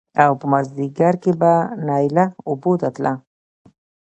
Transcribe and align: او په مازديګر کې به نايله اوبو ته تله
او 0.23 0.31
په 0.39 0.45
مازديګر 0.51 1.13
کې 1.23 1.31
به 1.39 1.53
نايله 1.87 2.25
اوبو 2.49 2.71
ته 2.81 2.87
تله 2.95 3.13